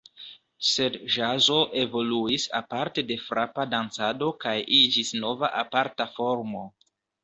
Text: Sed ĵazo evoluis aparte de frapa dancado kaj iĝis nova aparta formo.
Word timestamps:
Sed 0.69 0.95
ĵazo 1.15 1.57
evoluis 1.83 2.47
aparte 2.61 3.05
de 3.13 3.19
frapa 3.29 3.69
dancado 3.77 4.33
kaj 4.43 4.59
iĝis 4.83 5.17
nova 5.23 5.57
aparta 5.65 6.13
formo. 6.21 6.71